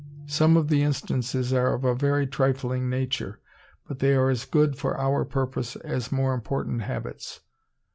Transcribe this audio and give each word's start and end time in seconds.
Some 0.25 0.57
of 0.57 0.67
the 0.69 0.81
instances 0.81 1.53
are 1.53 1.75
of 1.75 1.83
a 1.83 1.93
very 1.93 2.25
trifling 2.25 2.89
nature, 2.89 3.39
but 3.87 3.99
they 3.99 4.15
are 4.15 4.31
as 4.31 4.45
good 4.45 4.75
for 4.75 4.99
our 4.99 5.23
purpose 5.25 5.75
as 5.75 6.11
more 6.11 6.33
important 6.33 6.81
habits. 6.81 7.41